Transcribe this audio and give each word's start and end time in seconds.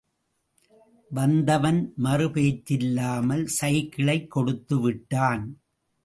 வந்தவன் 1.11 1.93
மறுப்பேச்சில்லாமல் 2.03 3.47
சைக்கிளைக் 3.61 4.37
கொடுத்துவிட்டான். 4.37 5.43